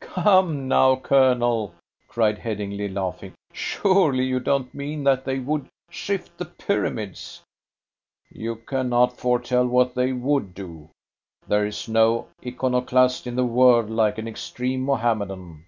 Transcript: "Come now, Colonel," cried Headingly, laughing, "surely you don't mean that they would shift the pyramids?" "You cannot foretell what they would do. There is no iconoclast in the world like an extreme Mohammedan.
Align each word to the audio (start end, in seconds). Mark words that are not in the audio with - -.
"Come 0.00 0.68
now, 0.68 0.94
Colonel," 0.94 1.74
cried 2.06 2.38
Headingly, 2.38 2.88
laughing, 2.88 3.34
"surely 3.52 4.22
you 4.22 4.38
don't 4.38 4.72
mean 4.72 5.02
that 5.02 5.24
they 5.24 5.40
would 5.40 5.66
shift 5.90 6.38
the 6.38 6.44
pyramids?" 6.44 7.42
"You 8.30 8.54
cannot 8.54 9.16
foretell 9.16 9.66
what 9.66 9.96
they 9.96 10.12
would 10.12 10.54
do. 10.54 10.90
There 11.48 11.66
is 11.66 11.88
no 11.88 12.28
iconoclast 12.46 13.26
in 13.26 13.34
the 13.34 13.44
world 13.44 13.90
like 13.90 14.18
an 14.18 14.28
extreme 14.28 14.82
Mohammedan. 14.82 15.64